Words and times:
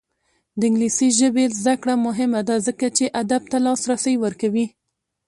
د 0.59 0.61
انګلیسي 0.69 1.09
ژبې 1.19 1.45
زده 1.59 1.75
کړه 1.81 1.93
مهمه 2.07 2.41
ده 2.47 2.55
ځکه 2.67 2.85
چې 2.97 3.05
ادب 3.21 3.41
ته 3.51 3.57
لاسرسی 3.65 4.15
ورکوي. 4.23 4.65